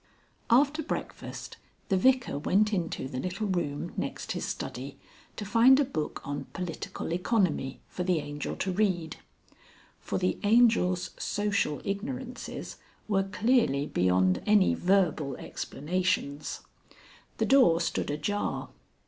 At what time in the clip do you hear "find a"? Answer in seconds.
5.45-5.85